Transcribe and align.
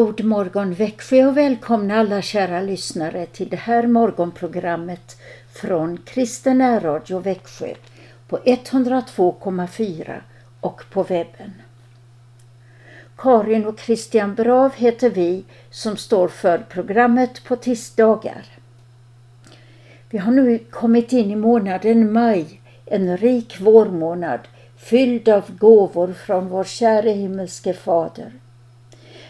God 0.00 0.24
morgon 0.24 0.74
Växjö 0.74 1.26
och 1.26 1.36
välkomna 1.36 1.98
alla 1.98 2.22
kära 2.22 2.60
lyssnare 2.60 3.26
till 3.26 3.48
det 3.48 3.56
här 3.56 3.86
morgonprogrammet 3.86 5.16
från 5.52 5.98
Kristen 6.04 6.80
Radio 6.80 7.18
Växjö 7.18 7.74
på 8.28 8.38
102,4 8.38 10.20
och 10.60 10.82
på 10.90 11.02
webben. 11.02 11.52
Karin 13.16 13.66
och 13.66 13.80
Christian 13.80 14.34
Brav 14.34 14.74
heter 14.74 15.10
vi 15.10 15.44
som 15.70 15.96
står 15.96 16.28
för 16.28 16.58
programmet 16.58 17.44
på 17.44 17.56
tisdagar. 17.56 18.46
Vi 20.10 20.18
har 20.18 20.32
nu 20.32 20.58
kommit 20.58 21.12
in 21.12 21.30
i 21.30 21.36
månaden 21.36 22.12
maj, 22.12 22.60
en 22.86 23.16
rik 23.16 23.60
vårmånad 23.60 24.40
fylld 24.76 25.28
av 25.28 25.56
gåvor 25.58 26.12
från 26.12 26.48
vår 26.48 26.64
käre 26.64 27.10
himmelske 27.10 27.72
Fader. 27.72 28.32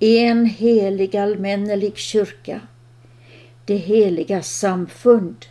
en 0.00 0.46
helig 0.46 1.16
allmännelig 1.16 1.96
kyrka, 1.96 2.60
det 3.64 3.76
heliga 3.76 4.42
samfund, 4.42 5.46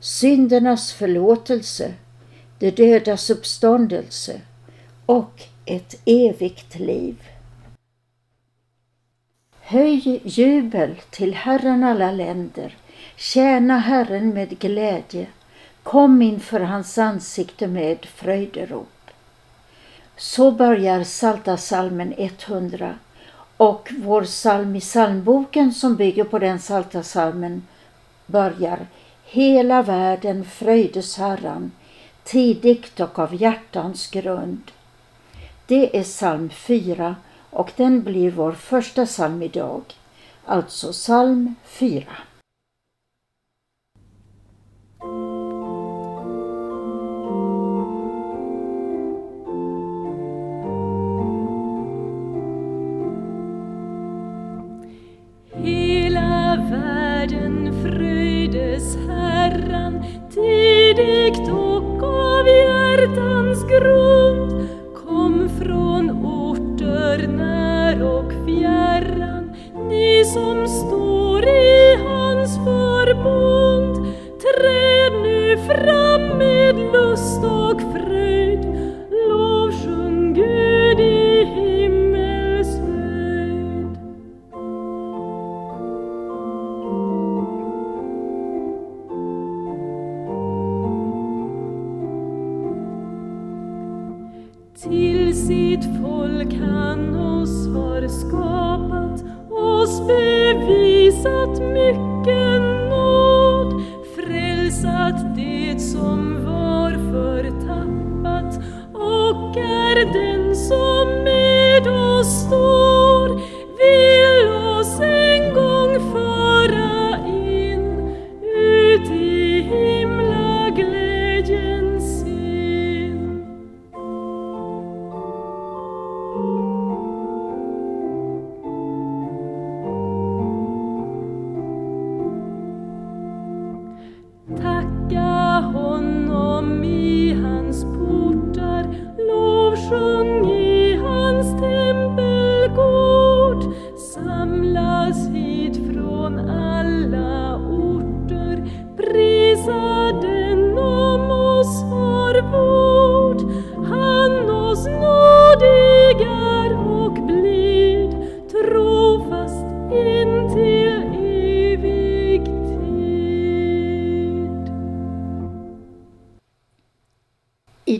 syndernas 0.00 0.92
förlåtelse, 0.92 1.94
det 2.58 2.76
dödas 2.76 3.30
uppståndelse. 3.30 4.40
Och 5.06 5.42
ett 5.64 6.00
evigt 6.04 6.78
liv. 6.78 7.16
Höj 9.60 10.20
jubel 10.24 11.00
till 11.10 11.34
Herren 11.34 11.84
alla 11.84 12.12
länder, 12.12 12.76
tjäna 13.16 13.78
Herren 13.78 14.28
med 14.28 14.58
glädje, 14.58 15.26
kom 15.82 16.22
inför 16.22 16.60
hans 16.60 16.98
ansikte 16.98 17.66
med 17.66 18.06
fröjderop. 18.06 19.10
Så 20.16 20.50
börjar 20.50 21.04
Saltasalmen 21.04 22.14
100 22.16 22.98
och 23.62 23.92
vår 23.98 24.22
psalm 24.24 24.76
i 24.76 24.80
psalmboken 24.80 25.72
som 25.72 25.96
bygger 25.96 26.24
på 26.24 26.38
den 26.38 26.58
salta 26.58 27.02
salmen 27.02 27.66
börjar 28.26 28.86
Hela 29.24 29.82
världen 29.82 30.44
fröjdes 30.44 31.18
Herran, 31.18 31.72
tidigt 32.24 33.00
och 33.00 33.18
av 33.18 33.34
hjärtans 33.34 34.10
grund. 34.10 34.70
Det 35.66 35.98
är 35.98 36.02
psalm 36.02 36.50
4 36.50 37.16
och 37.50 37.72
den 37.76 38.02
blir 38.02 38.30
vår 38.30 38.52
första 38.52 39.06
psalm 39.06 39.42
idag, 39.42 39.82
alltså 40.44 40.92
psalm 40.92 41.54
4. 41.64 42.04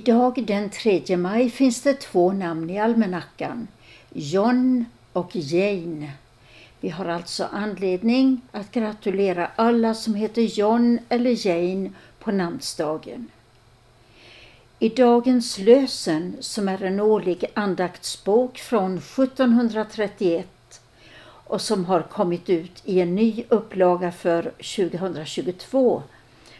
Idag 0.04 0.44
den 0.46 0.70
3 0.70 1.16
maj 1.16 1.50
finns 1.50 1.82
det 1.82 1.94
två 1.94 2.32
namn 2.32 2.70
i 2.70 2.78
almanackan, 2.78 3.68
John 4.12 4.84
och 5.12 5.36
Jane. 5.36 6.12
Vi 6.80 6.88
har 6.88 7.06
alltså 7.06 7.48
anledning 7.52 8.40
att 8.52 8.72
gratulera 8.72 9.50
alla 9.56 9.94
som 9.94 10.14
heter 10.14 10.42
John 10.42 10.98
eller 11.08 11.46
Jane 11.46 11.90
på 12.18 12.30
namnsdagen. 12.30 13.28
I 14.78 14.88
dagens 14.88 15.58
lösen, 15.58 16.36
som 16.40 16.68
är 16.68 16.82
en 16.82 17.00
årlig 17.00 17.44
andaktsbok 17.54 18.58
från 18.58 18.98
1731 18.98 20.80
och 21.24 21.60
som 21.60 21.84
har 21.84 22.02
kommit 22.02 22.50
ut 22.50 22.82
i 22.84 23.00
en 23.00 23.14
ny 23.14 23.44
upplaga 23.48 24.12
för 24.12 24.42
2022, 24.42 26.02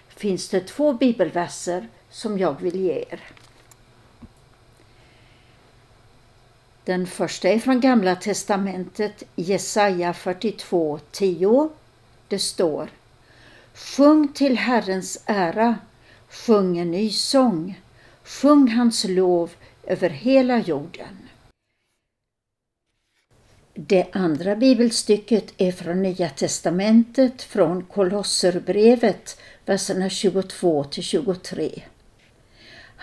finns 0.09 0.49
det 0.49 0.61
två 0.61 0.93
bibelverser 0.93 1.89
som 2.13 2.39
jag 2.39 2.61
vill 2.61 2.77
ge 2.77 3.05
er. 3.11 3.21
Den 6.85 7.07
första 7.07 7.49
är 7.49 7.59
från 7.59 7.81
Gamla 7.81 8.17
testamentet, 8.17 9.23
Jesaja 9.37 10.15
42, 10.15 10.99
10. 11.11 11.71
Det 12.29 12.39
står 12.39 12.91
Sjung 13.75 14.29
till 14.29 14.59
Herrens 14.59 15.23
ära, 15.27 15.79
sjung 16.29 16.79
en 16.79 16.91
ny 16.91 17.11
sång, 17.11 17.81
sjung 18.25 18.69
hans 18.69 19.05
lov 19.05 19.51
över 19.83 20.11
hela 20.11 20.59
jorden. 20.59 21.29
Det 23.75 24.07
andra 24.13 24.57
bibelstycket 24.57 25.53
är 25.57 25.73
från 25.73 26.03
Nya 26.03 26.29
testamentet, 26.29 27.43
från 27.43 27.85
Kolosserbrevet, 27.85 29.41
verserna 29.65 30.11
22 30.11 30.85
till 30.85 31.03
23. 31.03 31.83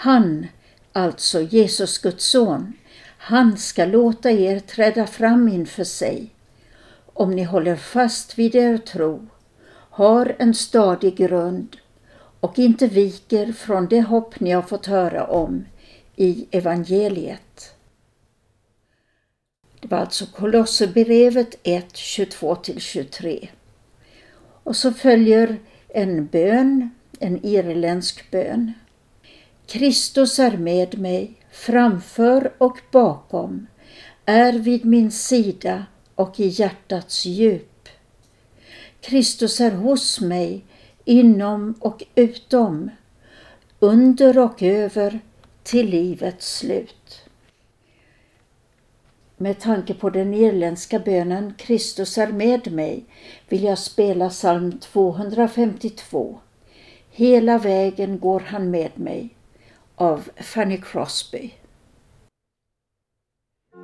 Han, 0.02 0.48
alltså 0.94 1.42
Jesus 1.42 1.98
Guds 1.98 2.26
son, 2.26 2.74
han 3.18 3.58
ska 3.58 3.86
låta 3.86 4.32
er 4.32 4.60
träda 4.60 5.08
fram 5.08 5.48
inför 5.48 5.84
sig, 5.84 6.30
om 7.14 7.32
ni 7.32 7.44
håller 7.44 7.76
fast 7.76 8.38
vid 8.38 8.56
er 8.56 8.78
tro, 8.78 9.28
har 9.90 10.36
en 10.40 10.54
stadig 10.54 11.16
grund 11.16 11.78
och 12.40 12.60
inte 12.60 12.88
viker 12.88 13.54
från 13.54 13.88
det 13.88 14.02
hopp 14.02 14.40
ni 14.40 14.52
har 14.52 14.62
fått 14.62 14.86
höra 14.86 15.28
om 15.28 15.66
i 16.16 16.48
evangeliet. 16.52 17.76
Det 19.80 19.88
var 19.88 19.98
alltså 19.98 20.26
Kolosserbrevet 20.26 21.56
1, 21.64 21.94
22-23. 21.94 23.48
Och 24.64 24.76
så 24.76 24.92
följer 24.92 25.58
en 25.88 26.26
bön, 26.26 26.90
en 27.20 27.46
irländsk 27.46 28.32
bön. 28.32 28.74
Kristus 29.70 30.40
är 30.40 30.58
med 30.58 31.00
mig, 31.00 31.34
framför 31.52 32.54
och 32.58 32.80
bakom, 32.92 33.68
är 34.26 34.54
vid 34.54 34.86
min 34.86 35.12
sida 35.12 35.86
och 36.16 36.40
i 36.40 36.48
hjärtats 36.48 37.26
djup. 37.26 37.90
Kristus 39.02 39.62
är 39.62 39.72
hos 39.72 40.22
mig, 40.22 40.66
inom 41.06 41.76
och 41.80 42.04
utom, 42.16 42.90
under 43.80 44.40
och 44.40 44.64
över, 44.64 45.20
till 45.64 45.90
livets 45.90 46.58
slut. 46.58 47.24
Med 49.38 49.60
tanke 49.60 49.94
på 49.94 50.10
den 50.10 50.34
irländska 50.34 51.00
bönen 51.00 51.54
Kristus 51.58 52.18
är 52.18 52.28
med 52.32 52.72
mig 52.72 53.06
vill 53.50 53.64
jag 53.64 53.80
spela 53.80 54.30
psalm 54.30 54.80
252. 54.80 56.40
Hela 57.12 57.58
vägen 57.58 58.20
går 58.20 58.40
han 58.40 58.72
med 58.72 59.00
mig 59.00 59.36
av 60.00 60.30
Fanny 60.38 60.82
Crosby. 60.82 61.54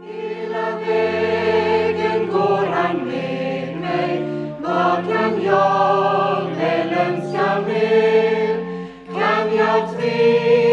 Hela 0.03 0.79
vägen 0.79 2.27
går 2.31 2.65
han 2.65 3.05
med 3.07 3.77
mig, 3.77 4.21
vad 4.61 4.95
kan 4.95 5.43
jag 5.43 6.45
väl 6.55 6.93
önska 6.93 7.61
mer? 7.67 8.55
Kan 9.19 9.55
jag 9.55 9.95
tvivla 9.95 10.64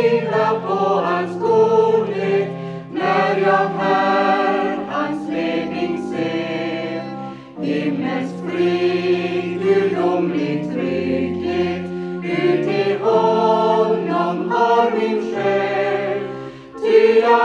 Ty 17.32 17.38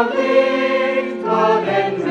jag 1.25 2.06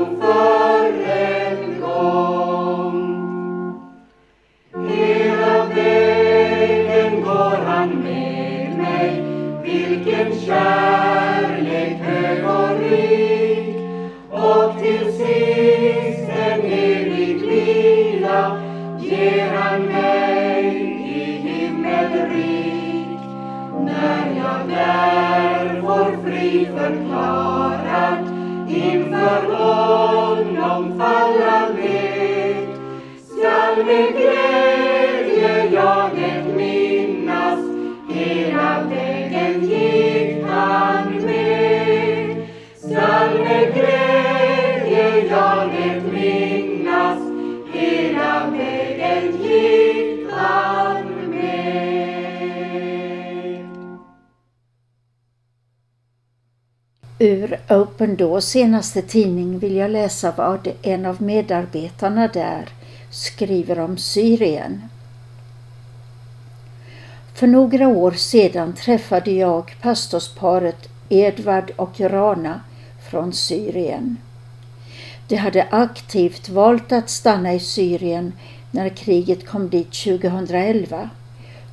fram 0.00 0.18
som 0.18 0.59
Ur 57.22 57.60
Open 57.68 58.16
Doors 58.16 58.44
senaste 58.44 59.02
tidning 59.02 59.58
vill 59.58 59.76
jag 59.76 59.90
läsa 59.90 60.34
vad 60.36 60.68
en 60.82 61.06
av 61.06 61.22
medarbetarna 61.22 62.28
där 62.28 62.68
skriver 63.10 63.78
om 63.78 63.98
Syrien. 63.98 64.82
För 67.34 67.46
några 67.46 67.88
år 67.88 68.10
sedan 68.10 68.72
träffade 68.72 69.30
jag 69.30 69.76
pastorsparet 69.80 70.88
Edvard 71.08 71.72
och 71.76 72.00
Rana 72.00 72.60
från 73.10 73.32
Syrien. 73.32 74.16
De 75.28 75.36
hade 75.36 75.68
aktivt 75.70 76.48
valt 76.48 76.92
att 76.92 77.10
stanna 77.10 77.54
i 77.54 77.60
Syrien 77.60 78.32
när 78.70 78.88
kriget 78.88 79.46
kom 79.46 79.68
dit 79.68 79.92
2011, 79.92 81.10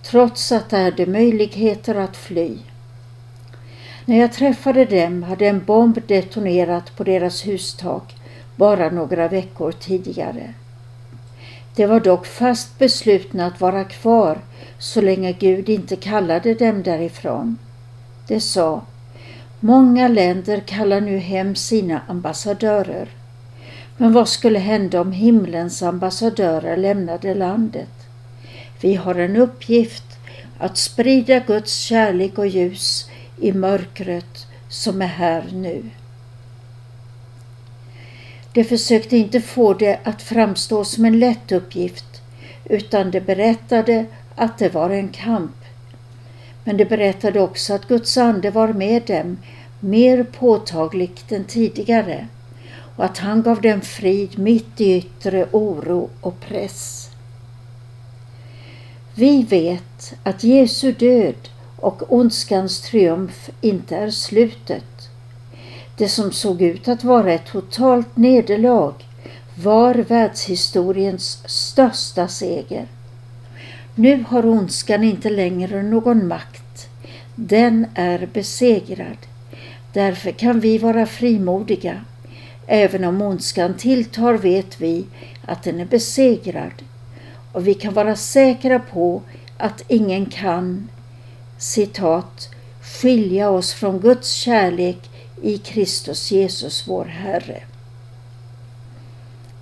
trots 0.04 0.52
att 0.52 0.70
de 0.70 0.84
hade 0.84 1.06
möjligheter 1.06 1.96
att 1.96 2.18
fly. 2.18 2.58
När 4.10 4.20
jag 4.20 4.34
träffade 4.34 4.86
dem 4.86 5.24
hade 5.24 5.48
en 5.48 5.66
bomb 5.66 6.00
detonerat 6.08 6.98
på 6.98 7.04
deras 7.04 7.48
hustak 7.48 8.16
bara 8.56 8.90
några 8.90 9.28
veckor 9.28 9.72
tidigare. 9.72 10.54
De 11.76 11.88
var 11.88 12.00
dock 12.00 12.26
fast 12.26 12.80
beslutna 12.80 13.46
att 13.46 13.62
vara 13.62 13.84
kvar 13.84 14.38
så 14.80 15.02
länge 15.02 15.32
Gud 15.32 15.70
inte 15.70 15.96
kallade 15.96 16.54
dem 16.54 16.84
därifrån. 16.84 17.58
De 18.28 18.40
sa, 18.42 18.82
många 19.60 20.08
länder 20.08 20.60
kallar 20.60 21.02
nu 21.02 21.18
hem 21.18 21.56
sina 21.56 22.02
ambassadörer. 22.08 23.10
Men 23.98 24.14
vad 24.14 24.30
skulle 24.30 24.60
hända 24.60 25.02
om 25.02 25.12
himlens 25.12 25.84
ambassadörer 25.84 26.78
lämnade 26.78 27.34
landet? 27.34 28.08
Vi 28.82 28.96
har 28.96 29.16
en 29.16 29.36
uppgift 29.36 30.04
att 30.60 30.78
sprida 30.78 31.40
Guds 31.40 31.74
kärlek 31.78 32.38
och 32.38 32.48
ljus 32.48 33.10
i 33.42 33.52
mörkret 33.52 34.48
som 34.70 35.02
är 35.02 35.08
här 35.08 35.44
nu. 35.54 35.84
De 38.54 38.64
försökte 38.64 39.18
inte 39.18 39.42
få 39.42 39.74
det 39.74 40.00
att 40.04 40.22
framstå 40.22 40.86
som 40.86 41.06
en 41.06 41.20
lätt 41.20 41.52
uppgift 41.52 42.22
utan 42.66 43.12
de 43.12 43.20
berättade 43.20 44.06
att 44.36 44.58
det 44.58 44.74
var 44.74 44.90
en 44.90 45.10
kamp. 45.10 45.56
Men 46.64 46.78
de 46.78 46.86
berättade 46.86 47.42
också 47.42 47.74
att 47.74 47.88
Guds 47.88 48.18
ande 48.18 48.52
var 48.52 48.74
med 48.74 49.04
dem 49.06 49.38
mer 49.80 50.24
påtagligt 50.24 51.32
än 51.32 51.44
tidigare 51.44 52.28
och 52.96 53.06
att 53.06 53.18
han 53.18 53.42
gav 53.42 53.62
dem 53.62 53.82
frid 53.82 54.40
mitt 54.40 54.82
i 54.82 54.98
yttre 54.98 55.48
oro 55.52 56.10
och 56.22 56.40
press. 56.40 57.10
Vi 59.16 59.44
vet 59.44 60.14
att 60.24 60.44
Jesu 60.44 60.92
död 60.92 61.50
och 61.78 62.14
ondskans 62.14 62.82
triumf 62.82 63.50
inte 63.62 63.96
är 63.96 64.10
slutet. 64.10 65.10
Det 65.98 66.10
som 66.10 66.32
såg 66.32 66.62
ut 66.62 66.88
att 66.88 67.04
vara 67.04 67.34
ett 67.34 67.46
totalt 67.46 68.18
nederlag 68.18 68.94
var 69.64 69.96
världshistoriens 69.96 71.44
största 71.46 72.28
seger. 72.28 72.88
Nu 73.96 74.26
har 74.28 74.46
ondskan 74.46 75.04
inte 75.04 75.30
längre 75.30 75.84
någon 75.84 76.28
makt. 76.28 76.90
Den 77.36 77.86
är 77.96 78.30
besegrad. 78.34 79.18
Därför 79.94 80.32
kan 80.32 80.60
vi 80.60 80.78
vara 80.78 81.06
frimodiga. 81.06 82.02
Även 82.68 83.04
om 83.04 83.22
ondskan 83.22 83.74
tilltar 83.74 84.34
vet 84.34 84.82
vi 84.82 85.06
att 85.46 85.64
den 85.64 85.80
är 85.80 85.86
besegrad 85.86 86.84
och 87.52 87.68
vi 87.68 87.74
kan 87.74 87.94
vara 87.94 88.16
säkra 88.16 88.80
på 88.80 89.22
att 89.58 89.84
ingen 89.88 90.26
kan 90.26 90.90
citat 91.58 92.50
skilja 92.82 93.50
oss 93.50 93.74
från 93.74 94.00
Guds 94.00 94.32
kärlek 94.32 95.10
i 95.42 95.58
Kristus 95.58 96.32
Jesus 96.32 96.88
vår 96.88 97.06
Herre. 97.06 97.64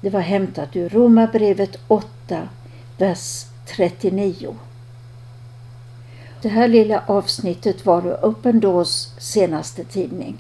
Det 0.01 0.09
var 0.09 0.21
hämtat 0.21 0.75
ur 0.75 0.89
Romarbrevet 0.89 1.77
8, 1.87 2.49
vers 2.97 3.45
39. 3.65 4.55
Det 6.41 6.49
här 6.49 6.67
lilla 6.67 7.03
avsnittet 7.07 7.85
var 7.85 8.07
ur 8.07 8.25
Open 8.25 8.59
Doors 8.59 9.07
senaste 9.17 9.83
tidning. 9.83 10.37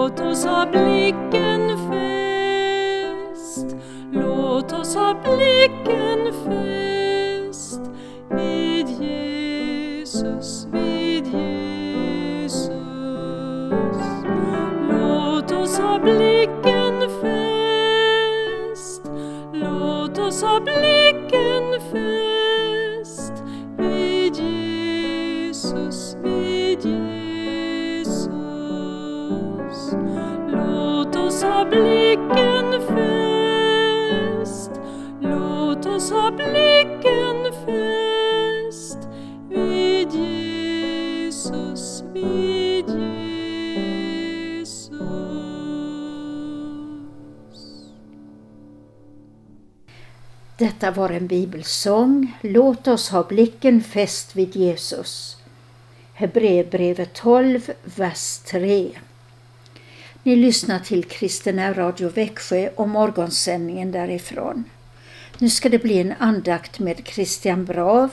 Låt 0.00 0.20
oss 0.20 0.44
ha 0.44 0.66
blicken 0.66 1.68
fäst. 1.90 3.76
Låt 4.12 4.72
oss 4.72 4.94
ha 4.94 5.14
blicken 5.14 6.32
fäst. 6.44 6.99
Detta 50.60 50.90
var 50.90 51.10
en 51.10 51.26
bibelsång. 51.26 52.36
Låt 52.40 52.88
oss 52.88 53.08
ha 53.08 53.22
blicken 53.22 53.82
fäst 53.82 54.36
vid 54.36 54.56
Jesus. 54.56 55.36
Hebreerbrevet 56.14 57.12
12, 57.12 57.70
vers 57.84 58.38
3. 58.38 58.90
Ni 60.22 60.36
lyssnar 60.36 60.78
till 60.78 61.04
Kristina 61.04 61.72
Radio 61.72 62.08
Växjö 62.08 62.68
och 62.76 62.88
morgonsändningen 62.88 63.92
därifrån. 63.92 64.64
Nu 65.38 65.50
ska 65.50 65.68
det 65.68 65.78
bli 65.78 65.98
en 65.98 66.14
andakt 66.18 66.78
med 66.78 67.00
Christian 67.04 67.64
Brav 67.64 68.10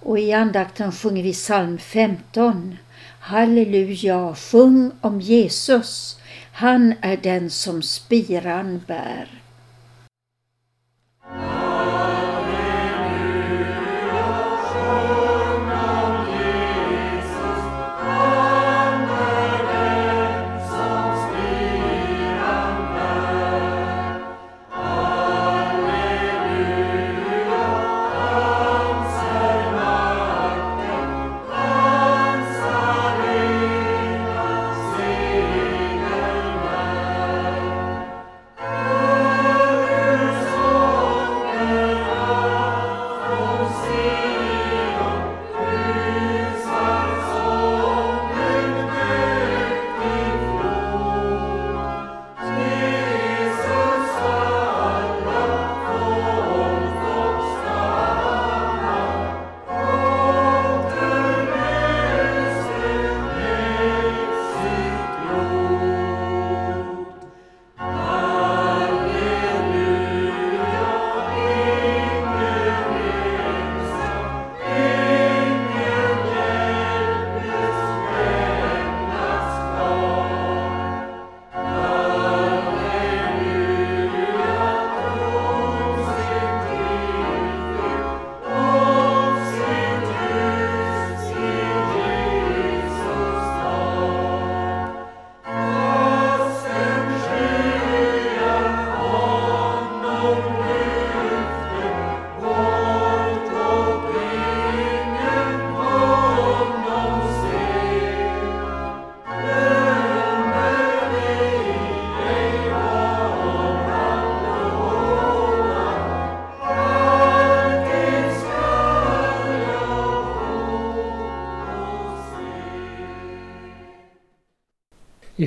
och 0.00 0.18
i 0.18 0.32
andakten 0.32 0.92
sjunger 0.92 1.22
vi 1.22 1.32
psalm 1.32 1.78
15. 1.78 2.76
Halleluja, 3.20 4.34
sjung 4.34 4.90
om 5.00 5.20
Jesus. 5.20 6.18
Han 6.52 6.94
är 7.00 7.16
den 7.16 7.50
som 7.50 7.82
spiran 7.82 8.80
bär. 8.86 9.41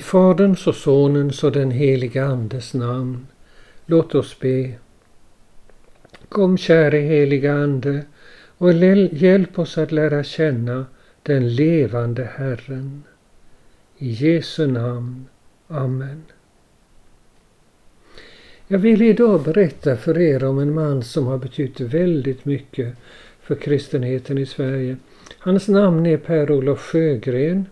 Faderns 0.06 0.68
och 0.68 0.76
Sonens 0.76 1.44
och 1.44 1.52
den 1.52 1.72
helige 1.72 2.26
Andes 2.26 2.74
namn. 2.74 3.28
Låt 3.86 4.16
oss 4.16 4.40
be. 4.40 4.72
Kom 6.30 6.58
käre 6.58 6.98
heliga 6.98 7.54
Ande 7.54 8.06
och 8.58 8.74
hjälp 8.74 9.60
oss 9.60 9.78
att 9.78 9.92
lära 9.92 10.24
känna 10.24 10.86
den 11.24 11.56
levande 11.56 12.30
Herren. 12.36 13.04
I 13.98 14.10
Jesu 14.10 14.68
namn. 14.68 15.26
Amen. 15.68 16.24
Jag 18.68 18.80
vill 18.80 19.02
idag 19.02 19.44
berätta 19.44 19.98
för 19.98 20.18
er 20.18 20.44
om 20.44 20.60
en 20.60 20.74
man 20.74 21.04
som 21.04 21.28
har 21.28 21.38
betytt 21.38 21.80
väldigt 21.80 22.46
mycket 22.46 22.96
för 23.42 23.56
kristenheten 23.56 24.38
i 24.38 24.46
Sverige. 24.46 24.98
Hans 25.40 25.68
namn 25.68 26.06
är 26.06 26.18
Per-Olof 26.18 26.80
Sjögren. 26.80 27.66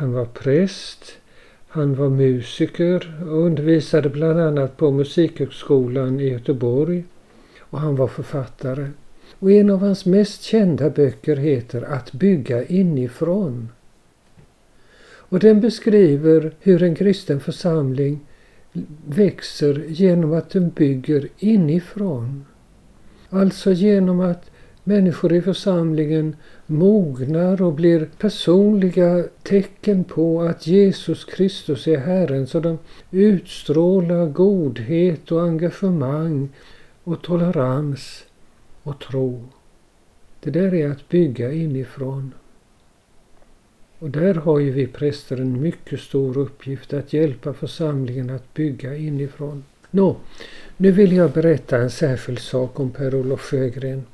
Han 0.00 0.12
var 0.12 0.24
präst, 0.24 1.12
han 1.68 1.94
var 1.94 2.08
musiker 2.08 3.24
och 3.28 3.38
undervisade 3.38 4.08
bland 4.08 4.40
annat 4.40 4.76
på 4.76 4.90
Musikhögskolan 4.90 6.20
i 6.20 6.28
Göteborg. 6.28 7.04
Och 7.60 7.80
han 7.80 7.96
var 7.96 8.08
författare. 8.08 8.88
Och 9.38 9.52
en 9.52 9.70
av 9.70 9.80
hans 9.80 10.06
mest 10.06 10.42
kända 10.42 10.90
böcker 10.90 11.36
heter 11.36 11.82
Att 11.82 12.12
bygga 12.12 12.64
inifrån. 12.64 13.68
Och 15.02 15.38
den 15.38 15.60
beskriver 15.60 16.54
hur 16.60 16.82
en 16.82 16.94
kristen 16.94 17.40
församling 17.40 18.20
växer 19.06 19.84
genom 19.88 20.32
att 20.32 20.50
den 20.50 20.70
bygger 20.70 21.28
inifrån. 21.38 22.44
Alltså 23.30 23.72
genom 23.72 24.20
att 24.20 24.50
människor 24.84 25.32
i 25.32 25.42
församlingen 25.42 26.36
mognar 26.66 27.62
och 27.62 27.72
blir 27.72 28.08
personliga 28.18 29.24
tecken 29.42 30.04
på 30.04 30.42
att 30.42 30.66
Jesus 30.66 31.24
Kristus 31.24 31.88
är 31.88 31.98
Herren. 31.98 32.46
Så 32.46 32.60
de 32.60 32.78
utstrålar 33.10 34.26
godhet 34.26 35.32
och 35.32 35.42
engagemang 35.42 36.48
och 37.04 37.22
tolerans 37.22 38.24
och 38.82 39.00
tro. 39.00 39.48
Det 40.40 40.50
där 40.50 40.74
är 40.74 40.90
att 40.90 41.08
bygga 41.08 41.52
inifrån. 41.52 42.32
Och 43.98 44.10
där 44.10 44.34
har 44.34 44.58
ju 44.58 44.70
vi 44.70 44.86
präster 44.86 45.36
en 45.36 45.60
mycket 45.60 46.00
stor 46.00 46.38
uppgift 46.38 46.92
att 46.92 47.12
hjälpa 47.12 47.52
församlingen 47.52 48.30
att 48.30 48.54
bygga 48.54 48.96
inifrån. 48.96 49.64
Nå, 49.90 50.16
nu 50.76 50.90
vill 50.90 51.12
jag 51.12 51.30
berätta 51.30 51.76
en 51.76 51.90
särskild 51.90 52.38
sak 52.38 52.80
om 52.80 52.90
Per-Olof 52.90 53.40
Sjögren. 53.40 54.04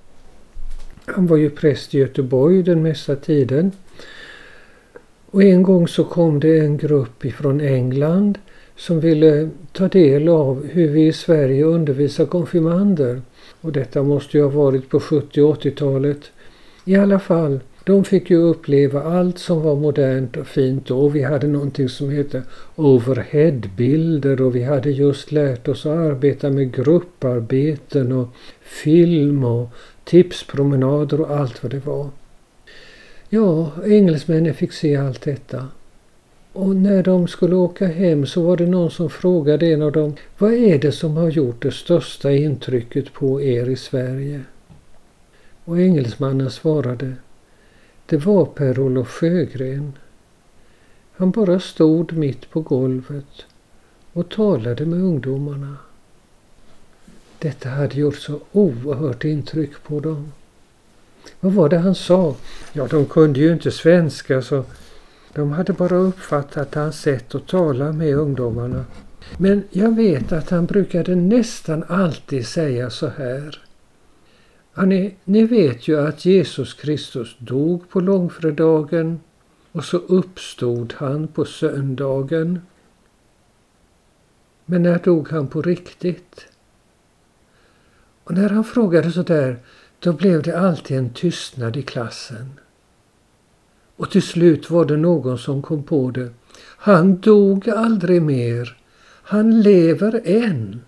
Han 1.06 1.26
var 1.26 1.36
ju 1.36 1.50
präst 1.50 1.94
i 1.94 1.98
Göteborg 1.98 2.62
den 2.62 2.82
mesta 2.82 3.16
tiden. 3.16 3.72
Och 5.30 5.42
en 5.42 5.62
gång 5.62 5.88
så 5.88 6.04
kom 6.04 6.40
det 6.40 6.58
en 6.58 6.76
grupp 6.76 7.24
ifrån 7.24 7.60
England 7.60 8.38
som 8.76 9.00
ville 9.00 9.50
ta 9.72 9.88
del 9.88 10.28
av 10.28 10.66
hur 10.66 10.88
vi 10.88 11.06
i 11.06 11.12
Sverige 11.12 11.64
undervisar 11.64 12.26
konfirmander. 12.26 13.22
Och 13.60 13.72
detta 13.72 14.02
måste 14.02 14.36
ju 14.36 14.42
ha 14.42 14.50
varit 14.50 14.88
på 14.88 15.00
70 15.00 15.42
och 15.42 15.62
80-talet. 15.62 16.20
I 16.84 16.96
alla 16.96 17.18
fall, 17.18 17.60
de 17.84 18.04
fick 18.04 18.30
ju 18.30 18.36
uppleva 18.36 19.02
allt 19.02 19.38
som 19.38 19.62
var 19.62 19.76
modernt 19.76 20.36
och 20.36 20.46
fint 20.46 20.86
då. 20.86 21.08
Vi 21.08 21.22
hade 21.22 21.46
någonting 21.46 21.88
som 21.88 22.10
hette 22.10 22.42
overheadbilder 22.76 24.40
och 24.42 24.56
vi 24.56 24.62
hade 24.62 24.90
just 24.90 25.32
lärt 25.32 25.68
oss 25.68 25.86
att 25.86 25.98
arbeta 25.98 26.50
med 26.50 26.74
grupparbeten 26.74 28.12
och 28.12 28.28
film 28.62 29.44
och 29.44 29.68
tipspromenader 30.06 31.20
och 31.20 31.30
allt 31.30 31.62
vad 31.62 31.72
det 31.72 31.86
var. 31.86 32.10
Ja, 33.28 33.72
engelsmännen 33.84 34.54
fick 34.54 34.72
se 34.72 34.96
allt 34.96 35.22
detta. 35.22 35.68
Och 36.52 36.76
när 36.76 37.02
de 37.02 37.28
skulle 37.28 37.54
åka 37.54 37.86
hem 37.86 38.26
så 38.26 38.42
var 38.42 38.56
det 38.56 38.66
någon 38.66 38.90
som 38.90 39.10
frågade 39.10 39.66
en 39.66 39.82
av 39.82 39.92
dem 39.92 40.14
Vad 40.38 40.52
är 40.52 40.78
det 40.78 40.92
som 40.92 41.16
har 41.16 41.30
gjort 41.30 41.62
det 41.62 41.70
största 41.70 42.32
intrycket 42.32 43.12
på 43.12 43.42
er 43.42 43.68
i 43.68 43.76
Sverige? 43.76 44.40
Och 45.64 45.80
engelsmannen 45.80 46.50
svarade 46.50 47.12
Det 48.06 48.16
var 48.16 48.44
Per-Olof 48.44 49.08
Sjögren. 49.08 49.92
Han 51.12 51.30
bara 51.30 51.60
stod 51.60 52.12
mitt 52.12 52.50
på 52.50 52.60
golvet 52.60 53.46
och 54.12 54.28
talade 54.28 54.86
med 54.86 54.98
ungdomarna. 54.98 55.76
Detta 57.38 57.68
hade 57.68 57.94
gjort 57.94 58.16
så 58.16 58.40
oerhört 58.52 59.24
intryck 59.24 59.82
på 59.82 60.00
dem. 60.00 60.32
Vad 61.40 61.52
var 61.52 61.68
det 61.68 61.78
han 61.78 61.94
sa? 61.94 62.34
Ja, 62.72 62.86
de 62.86 63.06
kunde 63.06 63.40
ju 63.40 63.52
inte 63.52 63.70
svenska 63.70 64.42
så 64.42 64.64
de 65.32 65.52
hade 65.52 65.72
bara 65.72 65.96
uppfattat 65.96 66.74
hans 66.74 67.00
sätt 67.00 67.34
att 67.34 67.46
tala 67.46 67.92
med 67.92 68.14
ungdomarna. 68.14 68.84
Men 69.38 69.62
jag 69.70 69.96
vet 69.96 70.32
att 70.32 70.50
han 70.50 70.66
brukade 70.66 71.14
nästan 71.14 71.84
alltid 71.88 72.46
säga 72.46 72.90
så 72.90 73.06
här. 73.06 73.62
Ni, 74.74 75.14
ni 75.24 75.44
vet 75.44 75.88
ju 75.88 76.00
att 76.00 76.24
Jesus 76.24 76.74
Kristus 76.74 77.36
dog 77.38 77.88
på 77.88 78.00
långfredagen 78.00 79.20
och 79.72 79.84
så 79.84 79.96
uppstod 79.96 80.94
han 80.96 81.28
på 81.28 81.44
söndagen. 81.44 82.60
Men 84.64 84.82
när 84.82 84.98
dog 84.98 85.28
han 85.28 85.48
på 85.48 85.62
riktigt? 85.62 86.46
Och 88.26 88.34
när 88.34 88.50
han 88.50 88.64
frågade 88.64 89.12
så 89.12 89.22
där, 89.22 89.58
då 89.98 90.12
blev 90.12 90.42
det 90.42 90.58
alltid 90.58 90.98
en 90.98 91.10
tystnad 91.10 91.76
i 91.76 91.82
klassen. 91.82 92.50
Och 93.96 94.10
till 94.10 94.22
slut 94.22 94.70
var 94.70 94.84
det 94.84 94.96
någon 94.96 95.38
som 95.38 95.62
kom 95.62 95.82
på 95.82 96.10
det. 96.10 96.30
Han 96.60 97.20
dog 97.20 97.68
aldrig 97.68 98.22
mer. 98.22 98.76
Han 99.22 99.62
lever 99.62 100.20
än. 100.24 100.80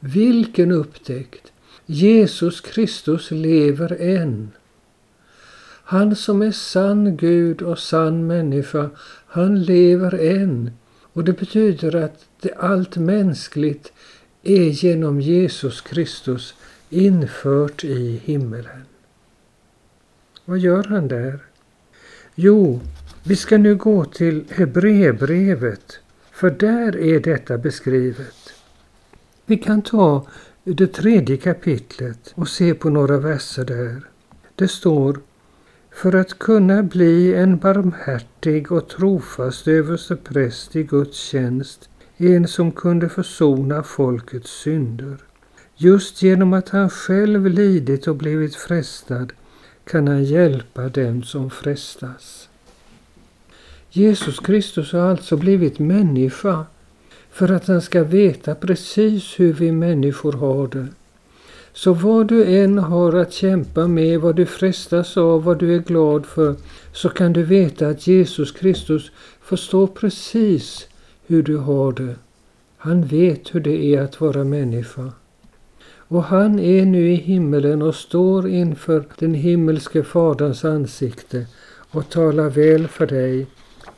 Vilken 0.00 0.72
upptäckt! 0.72 1.52
Jesus 1.86 2.60
Kristus 2.60 3.30
lever 3.30 3.96
än. 4.00 4.50
Han 5.84 6.16
som 6.16 6.42
är 6.42 6.52
sann 6.52 7.16
Gud 7.16 7.62
och 7.62 7.78
sann 7.78 8.26
människa, 8.26 8.90
han 9.26 9.62
lever 9.62 10.14
än. 10.14 10.70
Och 11.12 11.24
det 11.24 11.32
betyder 11.32 11.96
att 11.96 12.24
det 12.40 12.54
allt 12.54 12.96
mänskligt 12.96 13.92
är 14.50 14.68
genom 14.68 15.20
Jesus 15.20 15.80
Kristus 15.80 16.54
infört 16.90 17.84
i 17.84 18.20
himmelen. 18.24 18.82
Vad 20.44 20.58
gör 20.58 20.84
han 20.84 21.08
där? 21.08 21.38
Jo, 22.34 22.80
vi 23.22 23.36
ska 23.36 23.58
nu 23.58 23.76
gå 23.76 24.04
till 24.04 24.44
Hebreerbrevet, 24.50 25.98
för 26.30 26.50
där 26.50 26.96
är 26.96 27.20
detta 27.20 27.58
beskrivet. 27.58 28.54
Vi 29.46 29.56
kan 29.56 29.82
ta 29.82 30.26
det 30.64 30.86
tredje 30.86 31.36
kapitlet 31.36 32.32
och 32.34 32.48
se 32.48 32.74
på 32.74 32.90
några 32.90 33.18
verser 33.18 33.64
där. 33.64 34.00
Det 34.54 34.68
står 34.68 35.20
för 35.90 36.14
att 36.14 36.38
kunna 36.38 36.82
bli 36.82 37.34
en 37.34 37.58
barmhärtig 37.58 38.72
och 38.72 38.88
trofast 38.88 39.68
överstepräst 39.68 40.76
i 40.76 40.82
Guds 40.82 41.18
tjänst, 41.18 41.88
en 42.16 42.48
som 42.48 42.72
kunde 42.72 43.08
försona 43.08 43.82
folkets 43.82 44.50
synder. 44.50 45.16
Just 45.76 46.22
genom 46.22 46.52
att 46.52 46.68
han 46.68 46.90
själv 46.90 47.46
lidit 47.46 48.06
och 48.06 48.16
blivit 48.16 48.54
frestad 48.54 49.32
kan 49.84 50.08
han 50.08 50.24
hjälpa 50.24 50.88
dem 50.88 51.22
som 51.22 51.50
frestas. 51.50 52.48
Jesus 53.90 54.40
Kristus 54.40 54.92
har 54.92 55.00
alltså 55.00 55.36
blivit 55.36 55.78
människa 55.78 56.66
för 57.30 57.52
att 57.52 57.66
han 57.66 57.82
ska 57.82 58.04
veta 58.04 58.54
precis 58.54 59.40
hur 59.40 59.52
vi 59.52 59.72
människor 59.72 60.32
har 60.32 60.66
det. 60.66 60.86
Så 61.72 61.92
vad 61.92 62.28
du 62.28 62.44
än 62.44 62.78
har 62.78 63.16
att 63.16 63.32
kämpa 63.32 63.86
med, 63.88 64.20
vad 64.20 64.36
du 64.36 64.46
frestas 64.46 65.16
av, 65.16 65.44
vad 65.44 65.58
du 65.58 65.74
är 65.74 65.78
glad 65.78 66.26
för, 66.26 66.56
så 66.92 67.08
kan 67.08 67.32
du 67.32 67.42
veta 67.42 67.88
att 67.88 68.06
Jesus 68.06 68.52
Kristus 68.52 69.10
förstår 69.40 69.86
precis 69.86 70.88
hur 71.26 71.42
du 71.42 71.56
har 71.56 71.92
det. 71.92 72.14
Han 72.76 73.04
vet 73.04 73.54
hur 73.54 73.60
det 73.60 73.94
är 73.94 74.02
att 74.02 74.20
vara 74.20 74.44
människa. 74.44 75.12
Och 76.08 76.24
han 76.24 76.58
är 76.58 76.84
nu 76.84 77.10
i 77.10 77.14
himmelen 77.14 77.82
och 77.82 77.94
står 77.94 78.48
inför 78.48 79.04
den 79.18 79.34
himmelske 79.34 80.02
Faderns 80.02 80.64
ansikte 80.64 81.46
och 81.90 82.10
talar 82.10 82.48
väl 82.48 82.88
för 82.88 83.06
dig. 83.06 83.46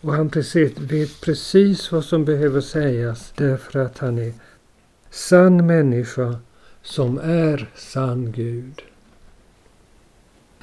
Och 0.00 0.12
han 0.14 0.30
vet 0.76 1.20
precis 1.20 1.92
vad 1.92 2.04
som 2.04 2.24
behöver 2.24 2.60
sägas 2.60 3.32
därför 3.36 3.78
att 3.78 3.98
han 3.98 4.18
är 4.18 4.32
sann 5.10 5.66
människa 5.66 6.34
som 6.82 7.18
är 7.18 7.70
sann 7.74 8.32
Gud. 8.32 8.82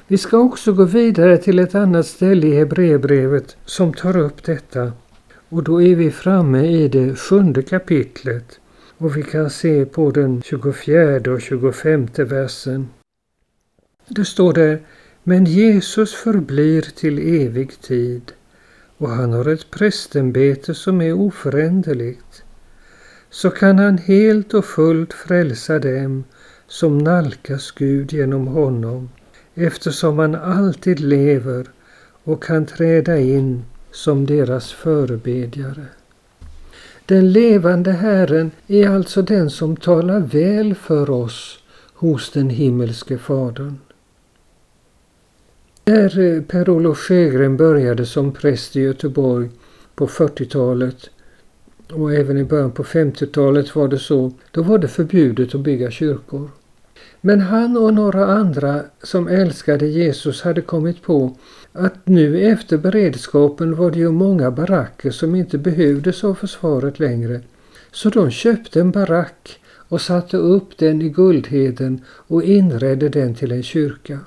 Vi 0.08 0.18
ska 0.18 0.38
också 0.38 0.74
gå 0.74 0.84
vidare 0.84 1.38
till 1.38 1.60
ett 1.60 1.76
annat 1.76 2.06
ställe 2.06 2.48
i 2.48 2.56
Hebreerbrevet 2.56 3.58
som 3.66 3.94
tar 3.94 4.18
upp 4.18 4.44
detta. 4.44 4.92
Och 5.56 5.64
då 5.64 5.82
är 5.82 5.96
vi 5.96 6.12
framme 6.12 6.68
i 6.68 6.88
det 6.88 7.16
sjunde 7.16 7.62
kapitlet 7.62 8.60
och 8.98 9.18
vi 9.18 9.24
kan 9.24 9.50
se 9.50 9.86
på 9.86 10.12
den 10.12 10.42
24 10.42 11.34
och 11.34 11.42
25 11.42 12.08
versen. 12.18 12.88
Det 14.08 14.26
står 14.26 14.54
där 14.54 14.80
Men 15.24 15.46
Jesus 15.46 16.14
förblir 16.14 16.82
till 16.82 17.44
evig 17.46 17.82
tid 17.82 18.32
och 18.98 19.10
han 19.10 19.34
har 19.34 19.46
ett 19.50 19.72
prästämbete 19.72 20.74
som 20.74 21.02
är 21.02 21.14
oföränderligt, 21.14 22.44
så 23.30 23.50
kan 23.50 23.80
han 23.80 23.98
helt 23.98 24.54
och 24.54 24.66
fullt 24.66 25.14
frälsa 25.14 25.80
dem 25.80 26.24
som 26.68 26.98
nalkas 26.98 27.72
Gud 27.72 28.14
genom 28.14 28.48
honom, 28.48 29.10
eftersom 29.54 30.20
han 30.20 30.36
alltid 30.36 31.00
lever 31.00 31.68
och 32.24 32.44
kan 32.44 32.66
träda 32.66 33.18
in 33.18 33.64
som 33.96 34.26
deras 34.26 34.72
förebedjare. 34.72 35.86
Den 37.06 37.32
levande 37.32 37.92
Herren 37.92 38.52
är 38.68 38.90
alltså 38.90 39.22
den 39.22 39.50
som 39.50 39.78
talar 39.78 40.20
väl 40.20 40.76
för 40.76 41.10
oss 41.10 41.60
hos 41.94 42.32
den 42.32 42.50
himmelske 42.50 43.18
Fadern. 43.18 43.78
När 45.86 46.20
eh, 46.20 46.42
Per-Olof 46.42 46.98
Sjögren 46.98 47.58
började 47.58 48.06
som 48.06 48.32
präst 48.32 48.76
i 48.76 48.82
Göteborg 48.82 49.50
på 49.96 50.08
40-talet 50.08 51.10
och 51.92 52.14
även 52.14 52.38
i 52.38 52.44
början 52.44 52.72
på 52.72 52.84
50-talet 52.84 53.76
var 53.76 53.88
det 53.88 54.00
så, 54.00 54.32
då 54.52 54.64
var 54.64 54.78
det 54.78 54.88
förbjudet 54.88 55.56
att 55.56 55.62
bygga 55.62 55.92
kyrkor. 55.92 56.50
Men 57.22 57.42
han 57.42 57.78
och 57.78 57.94
några 57.94 58.26
andra 58.26 58.82
som 59.04 59.28
älskade 59.28 59.88
Jesus 59.88 60.42
hade 60.42 60.62
kommit 60.62 61.02
på 61.02 61.38
att 61.78 62.08
nu 62.08 62.42
efter 62.42 62.78
beredskapen 62.78 63.76
var 63.76 63.92
det 63.92 64.00
ju 64.00 64.12
många 64.12 64.52
baracker 64.52 65.12
som 65.12 65.36
inte 65.36 65.58
behövdes 65.58 66.24
av 66.24 66.36
försvaret 66.36 67.00
längre. 67.00 67.42
Så 67.92 68.10
de 68.10 68.32
köpte 68.32 68.80
en 68.80 68.92
barack 68.92 69.60
och 69.90 70.02
satte 70.02 70.38
upp 70.38 70.78
den 70.78 71.02
i 71.02 71.10
Guldheden 71.10 72.02
och 72.08 72.44
inredde 72.44 73.10
den 73.10 73.36
till 73.36 73.52
en 73.52 73.64
kyrka. 73.64 74.20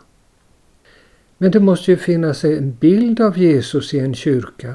Men 1.38 1.50
det 1.50 1.60
måste 1.60 1.90
ju 1.90 1.96
finnas 1.96 2.44
en 2.44 2.76
bild 2.80 3.20
av 3.20 3.38
Jesus 3.38 3.94
i 3.94 3.98
en 3.98 4.14
kyrka. 4.14 4.74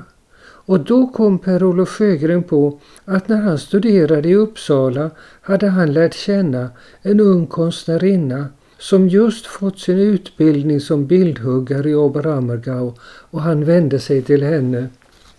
Och 0.66 0.80
då 0.80 1.08
kom 1.08 1.40
Per-Olof 1.40 1.90
Sjögren 1.90 2.44
på 2.44 2.80
att 3.06 3.28
när 3.28 3.42
han 3.42 3.60
studerade 3.60 4.30
i 4.30 4.36
Uppsala 4.36 5.12
hade 5.42 5.68
han 5.68 5.94
lärt 5.94 6.14
känna 6.14 6.70
en 7.02 7.20
ung 7.20 7.48
konstnärinna 7.48 8.48
som 8.84 9.10
just 9.10 9.46
fått 9.46 9.80
sin 9.80 10.00
utbildning 10.00 10.80
som 10.80 11.06
bildhuggare 11.06 11.90
i 11.90 11.96
Oberammergau 11.96 12.94
och 13.04 13.42
han 13.42 13.66
vände 13.66 14.00
sig 14.00 14.22
till 14.22 14.44
henne. 14.44 14.90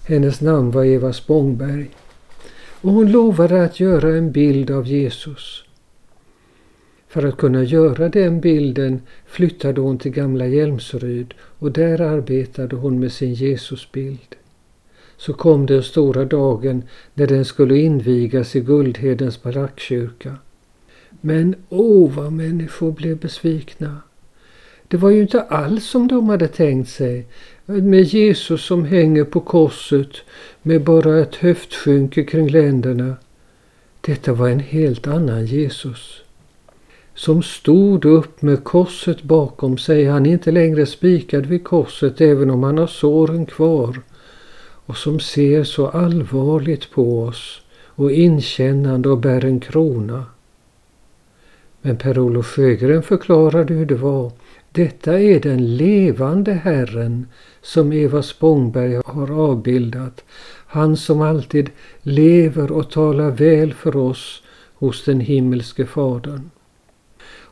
Hennes 0.04 0.40
namn 0.40 0.70
var 0.70 0.84
Eva 0.84 1.12
Spångberg. 1.12 1.90
Och 2.80 2.92
hon 2.92 3.12
lovade 3.12 3.64
att 3.64 3.80
göra 3.80 4.16
en 4.16 4.32
bild 4.32 4.70
av 4.70 4.86
Jesus. 4.86 5.64
För 7.08 7.26
att 7.26 7.36
kunna 7.36 7.62
göra 7.62 8.08
den 8.08 8.40
bilden 8.40 9.02
flyttade 9.26 9.80
hon 9.80 9.98
till 9.98 10.12
Gamla 10.12 10.46
Hjälmsryd 10.46 11.34
och 11.58 11.72
där 11.72 12.00
arbetade 12.00 12.76
hon 12.76 13.00
med 13.00 13.12
sin 13.12 13.34
Jesusbild. 13.34 14.34
Så 15.16 15.32
kom 15.32 15.66
den 15.66 15.82
stora 15.82 16.24
dagen 16.24 16.82
när 17.14 17.26
den 17.26 17.44
skulle 17.44 17.78
invigas 17.78 18.56
i 18.56 18.60
Guldhedens 18.60 19.42
barackkyrka. 19.42 20.36
Men 21.26 21.54
åh 21.68 22.12
vad 22.12 22.32
människor 22.32 22.92
blev 22.92 23.16
besvikna. 23.16 23.98
Det 24.88 24.96
var 24.96 25.10
ju 25.10 25.22
inte 25.22 25.42
alls 25.42 25.84
som 25.84 26.08
de 26.08 26.28
hade 26.28 26.48
tänkt 26.48 26.88
sig. 26.90 27.26
Med 27.66 28.02
Jesus 28.02 28.64
som 28.64 28.84
hänger 28.84 29.24
på 29.24 29.40
korset 29.40 30.10
med 30.62 30.84
bara 30.84 31.20
ett 31.20 31.34
höftskynke 31.34 32.24
kring 32.24 32.48
länderna. 32.48 33.16
Detta 34.00 34.32
var 34.32 34.48
en 34.48 34.60
helt 34.60 35.06
annan 35.06 35.46
Jesus. 35.46 36.22
Som 37.14 37.42
stod 37.42 38.04
upp 38.04 38.42
med 38.42 38.64
korset 38.64 39.22
bakom 39.22 39.78
sig. 39.78 40.04
Han 40.04 40.26
är 40.26 40.32
inte 40.32 40.50
längre 40.50 40.86
spikad 40.86 41.46
vid 41.46 41.64
korset 41.64 42.20
även 42.20 42.50
om 42.50 42.62
han 42.62 42.78
har 42.78 42.86
såren 42.86 43.46
kvar. 43.46 44.00
Och 44.86 44.96
som 44.96 45.20
ser 45.20 45.64
så 45.64 45.86
allvarligt 45.86 46.90
på 46.90 47.22
oss 47.22 47.62
och 47.86 48.12
inkännande 48.12 49.08
och 49.08 49.18
bär 49.18 49.44
en 49.44 49.60
krona. 49.60 50.24
Men 51.86 51.96
Per-Olof 51.96 52.46
Sjögren 52.46 53.02
förklarade 53.02 53.74
hur 53.74 53.86
det 53.86 53.94
var. 53.94 54.32
Detta 54.72 55.20
är 55.20 55.40
den 55.40 55.76
levande 55.76 56.52
Herren 56.52 57.26
som 57.62 57.92
Eva 57.92 58.22
Spångberg 58.22 59.00
har 59.04 59.30
avbildat. 59.32 60.24
Han 60.66 60.96
som 60.96 61.20
alltid 61.20 61.70
lever 62.02 62.72
och 62.72 62.90
talar 62.90 63.30
väl 63.30 63.74
för 63.74 63.96
oss 63.96 64.42
hos 64.74 65.04
den 65.04 65.20
himmelske 65.20 65.86
Fadern. 65.86 66.50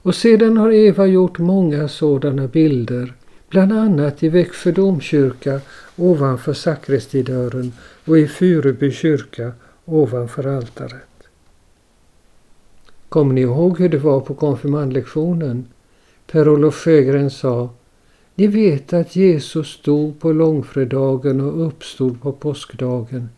Och 0.03 0.15
sedan 0.15 0.57
har 0.57 0.73
Eva 0.73 1.07
gjort 1.07 1.39
många 1.39 1.89
sådana 1.89 2.47
bilder, 2.47 3.15
bland 3.49 3.73
annat 3.73 4.23
i 4.23 4.29
Växjö 4.29 4.73
domkyrka 4.73 5.61
ovanför 5.97 6.53
sakristidörren 6.53 7.73
och 8.05 8.19
i 8.19 8.27
Furuby 8.27 8.91
kyrka 8.91 9.53
ovanför 9.85 10.57
altaret. 10.57 11.12
Kommer 13.13 13.35
ni 13.35 13.41
ihåg 13.41 13.79
hur 13.79 13.89
det 13.89 13.99
var 13.99 14.21
på 14.21 14.35
konfirmandlektionen? 14.35 15.67
Per-Olof 16.27 16.75
Sjögren 16.75 17.31
sa 17.31 17.71
Ni 18.35 18.47
vet 18.47 18.93
att 18.93 19.17
Jesus 19.17 19.83
dog 19.83 20.21
på 20.21 20.33
långfredagen 20.33 21.41
och 21.41 21.67
uppstod 21.67 22.23
på 22.23 22.33
påskdagen. 22.33 23.29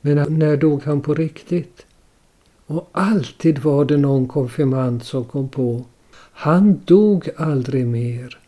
Men 0.00 0.38
när 0.38 0.56
dog 0.56 0.82
han 0.82 1.00
på 1.00 1.14
riktigt? 1.14 1.86
Och 2.66 2.88
alltid 2.92 3.58
var 3.58 3.84
det 3.84 3.96
någon 3.96 4.28
konfirmand 4.28 5.02
som 5.02 5.24
kom 5.24 5.48
på 5.48 5.84
Han 6.32 6.80
dog 6.84 7.28
aldrig 7.36 7.86
mer. 7.86 8.38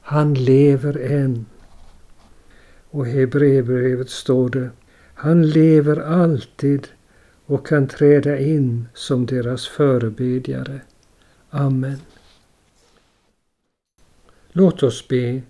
Han 0.00 0.34
lever 0.34 1.12
än. 1.12 1.46
Och 2.90 3.06
i 3.06 3.10
Hebreerbrevet 3.10 4.10
står 4.10 4.48
det 4.48 4.70
Han 5.14 5.50
lever 5.50 5.96
alltid 5.96 6.88
och 7.48 7.66
kan 7.66 7.88
träda 7.88 8.38
in 8.38 8.88
som 8.94 9.26
deras 9.26 9.66
förebedjare. 9.66 10.80
Amen. 11.50 11.98
Låt 14.52 14.82
oss 14.82 15.08
be. 15.08 15.42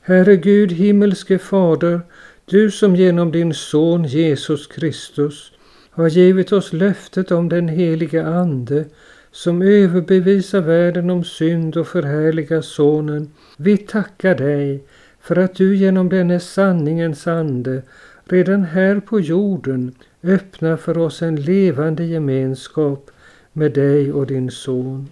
Herre 0.00 0.36
Gud, 0.36 0.72
himmelske 0.72 1.38
Fader, 1.38 2.00
du 2.44 2.70
som 2.70 2.96
genom 2.96 3.32
din 3.32 3.54
Son 3.54 4.04
Jesus 4.04 4.66
Kristus 4.66 5.52
har 5.90 6.08
givit 6.08 6.52
oss 6.52 6.72
löftet 6.72 7.30
om 7.30 7.48
den 7.48 7.68
helige 7.68 8.26
Ande 8.26 8.84
som 9.30 9.62
överbevisar 9.62 10.60
världen 10.60 11.10
om 11.10 11.24
synd 11.24 11.76
och 11.76 11.88
förhärligar 11.88 12.60
Sonen. 12.60 13.30
Vi 13.56 13.76
tackar 13.76 14.34
dig 14.34 14.84
för 15.20 15.36
att 15.36 15.54
du 15.54 15.76
genom 15.76 16.08
denne 16.08 16.40
sanningens 16.40 17.26
ande 17.26 17.82
redan 18.24 18.64
här 18.64 19.00
på 19.00 19.20
jorden 19.20 19.94
öppna 20.22 20.76
för 20.76 20.98
oss 20.98 21.22
en 21.22 21.36
levande 21.36 22.04
gemenskap 22.04 23.10
med 23.52 23.72
dig 23.72 24.12
och 24.12 24.26
din 24.26 24.50
son. 24.50 25.08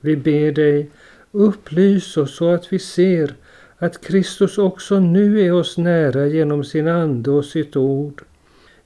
Vi 0.00 0.16
ber 0.16 0.52
dig, 0.52 0.90
upplys 1.32 2.16
oss 2.16 2.36
så 2.36 2.48
att 2.48 2.72
vi 2.72 2.78
ser 2.78 3.34
att 3.78 4.00
Kristus 4.00 4.58
också 4.58 5.00
nu 5.00 5.40
är 5.40 5.52
oss 5.52 5.78
nära 5.78 6.26
genom 6.26 6.64
sin 6.64 6.88
ande 6.88 7.30
och 7.30 7.44
sitt 7.44 7.76
ord. 7.76 8.22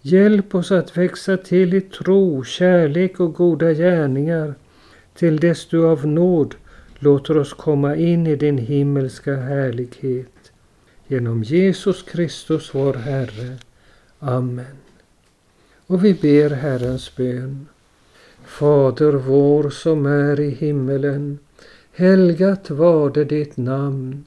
Hjälp 0.01 0.55
oss 0.55 0.73
att 0.73 0.97
växa 0.97 1.37
till 1.37 1.75
i 1.75 1.81
tro, 1.81 2.45
kärlek 2.45 3.21
och 3.21 3.35
goda 3.35 3.73
gärningar 3.73 4.55
till 5.15 5.37
dess 5.37 5.67
du 5.67 5.87
av 5.87 6.07
nåd 6.07 6.55
låter 6.99 7.37
oss 7.37 7.53
komma 7.53 7.97
in 7.97 8.27
i 8.27 8.37
din 8.37 8.59
himmelska 8.59 9.37
härlighet. 9.37 10.53
Genom 11.09 11.43
Jesus 11.43 12.03
Kristus 12.03 12.75
vår 12.75 12.95
Herre. 12.95 13.59
Amen. 14.19 14.77
Och 15.87 16.05
vi 16.05 16.15
ber 16.15 16.51
Herrens 16.51 17.17
bön. 17.17 17.67
Fader 18.45 19.13
vår 19.13 19.71
som 19.71 20.07
är 20.07 20.41
i 20.41 20.51
himmelen. 20.51 21.39
Helgat 21.93 22.71
varde 22.71 23.25
ditt 23.25 23.57
namn. 23.57 24.25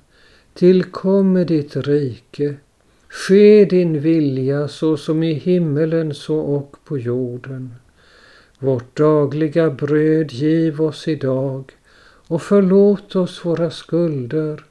Tillkomme 0.53 1.43
ditt 1.43 1.75
rike. 1.75 2.55
Ske 3.09 3.65
din 3.65 3.99
vilja 3.99 4.67
så 4.67 4.97
som 4.97 5.23
i 5.23 5.33
himmelen 5.33 6.13
så 6.13 6.37
och 6.39 6.75
på 6.85 6.97
jorden. 6.97 7.73
Vårt 8.59 8.97
dagliga 8.97 9.69
bröd 9.69 10.31
giv 10.31 10.81
oss 10.81 11.07
idag 11.07 11.71
och 12.27 12.41
förlåt 12.41 13.15
oss 13.15 13.45
våra 13.45 13.71
skulder 13.71 14.63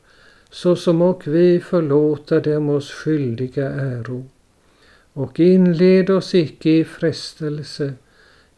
så 0.50 0.76
som 0.76 1.02
och 1.02 1.26
vi 1.26 1.60
förlåta 1.60 2.40
dem 2.40 2.68
oss 2.68 2.90
skyldiga 2.90 3.70
äro 3.70 4.24
och 5.12 5.40
inled 5.40 6.10
oss 6.10 6.34
icke 6.34 6.70
i 6.70 6.84
frestelse, 6.84 7.92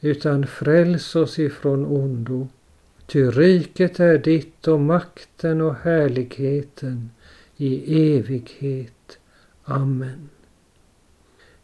utan 0.00 0.46
fräls 0.46 1.16
oss 1.16 1.38
ifrån 1.38 1.86
ondo. 1.86 2.48
Ty 3.06 3.30
riket 3.30 4.00
är 4.00 4.18
ditt 4.18 4.68
och 4.68 4.80
makten 4.80 5.60
och 5.60 5.74
härligheten 5.74 7.10
i 7.56 8.00
evighet. 8.16 9.18
Amen. 9.64 10.28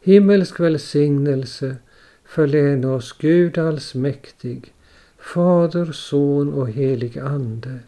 Himmelsk 0.01 0.61
välsignelse 0.61 1.77
förläna 2.25 2.93
oss 2.93 3.13
Gud 3.19 3.59
allsmäktig, 3.59 4.73
Fader, 5.19 5.93
Son 5.93 6.55
och 6.55 6.71
helig 6.71 7.19
Ande. 7.19 7.79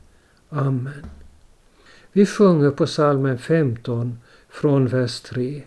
Amen. 0.49 1.07
Vi 2.17 2.27
sjunger 2.27 2.71
på 2.71 2.87
psalmen 2.87 3.39
15 3.39 4.19
från 4.49 4.87
vers 4.87 5.21
3. 5.21 5.63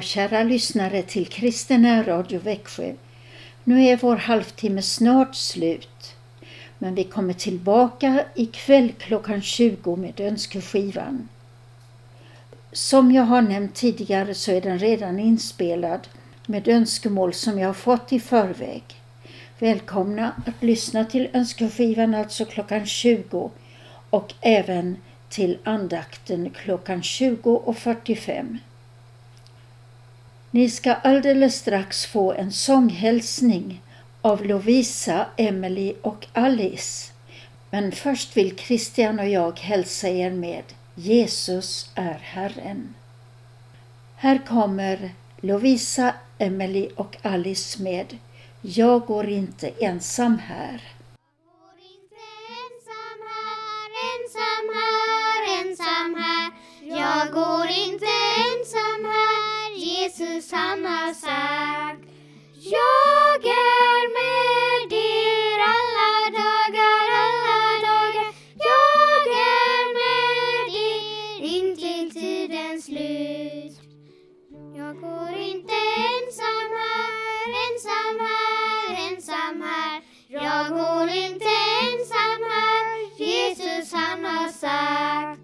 Ja, 0.00 0.04
kära 0.04 0.42
lyssnare 0.42 1.02
till 1.02 1.26
Kristen 1.26 2.04
Radio 2.04 2.40
Växjö. 2.40 2.94
Nu 3.64 3.84
är 3.84 3.96
vår 3.96 4.16
halvtimme 4.16 4.82
snart 4.82 5.34
slut. 5.34 6.14
Men 6.78 6.94
vi 6.94 7.04
kommer 7.04 7.32
tillbaka 7.32 8.24
ikväll 8.34 8.92
klockan 8.98 9.42
20 9.42 9.96
med 9.96 10.20
önskeskivan. 10.20 11.28
Som 12.72 13.12
jag 13.12 13.22
har 13.22 13.42
nämnt 13.42 13.74
tidigare 13.74 14.34
så 14.34 14.52
är 14.52 14.60
den 14.60 14.78
redan 14.78 15.18
inspelad 15.18 16.08
med 16.46 16.68
önskemål 16.68 17.34
som 17.34 17.58
jag 17.58 17.68
har 17.68 17.74
fått 17.74 18.12
i 18.12 18.20
förväg. 18.20 18.82
Välkomna 19.58 20.32
att 20.46 20.62
lyssna 20.62 21.04
till 21.04 21.28
önskeskivan 21.32 22.14
alltså 22.14 22.44
klockan 22.44 22.86
20 22.86 23.50
och 24.10 24.34
även 24.40 24.96
till 25.28 25.58
andakten 25.64 26.50
klockan 26.50 27.00
20.45. 27.00 28.58
Ni 30.52 30.70
ska 30.70 30.94
alldeles 30.94 31.54
strax 31.54 32.06
få 32.06 32.32
en 32.32 32.52
sånghälsning 32.52 33.82
av 34.22 34.44
Lovisa, 34.44 35.26
Emily 35.36 35.94
och 36.02 36.26
Alice. 36.32 37.12
Men 37.70 37.92
först 37.92 38.36
vill 38.36 38.58
Christian 38.58 39.18
och 39.18 39.28
jag 39.28 39.58
hälsa 39.58 40.08
er 40.08 40.30
med 40.30 40.64
Jesus 40.94 41.90
är 41.94 42.18
Herren. 42.22 42.94
Här 44.16 44.46
kommer 44.46 45.10
Lovisa, 45.40 46.14
Emily 46.38 46.88
och 46.96 47.16
Alice 47.22 47.82
med 47.82 48.18
Jag 48.62 49.06
går 49.06 49.28
inte 49.28 49.68
ensam 49.68 50.38
här. 50.38 50.82
Jag 56.82 57.32
går 57.32 57.66
inte 57.66 58.06
ensam 58.36 59.04
här, 59.04 59.39
Jesus 60.00 60.52
han 60.52 60.84
har 60.84 61.14
sagt 61.14 62.04
Jag 62.54 63.44
är 63.44 64.04
med 64.16 64.92
er 64.92 65.58
alla 65.74 66.30
dagar, 66.40 67.04
alla 67.24 67.58
dagar. 67.88 68.28
Jag 68.70 69.24
är 69.56 69.84
med 69.98 70.74
er 70.88 71.44
intill 71.56 72.10
tidens 72.10 72.84
slut. 72.84 73.76
Jag 74.76 75.00
går 75.00 75.38
inte 75.38 75.74
ensam 76.08 76.68
här, 76.80 77.46
ensam 77.64 78.16
här, 78.26 79.10
ensam 79.10 79.62
här. 79.62 80.02
Jag 80.28 80.68
går 80.68 81.08
inte 81.08 81.50
ensam 81.82 82.40
här. 82.52 83.18
Jesus 83.18 83.92
han 83.92 84.24
har 84.24 84.48
sagt 84.48 85.39